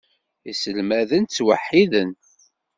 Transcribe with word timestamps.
Iselmaden 0.51 1.23
ttwaḥiden. 1.25 2.11